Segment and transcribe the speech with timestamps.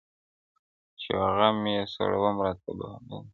[0.99, 3.17] چي یو غم یې سړوم راته بل راسي-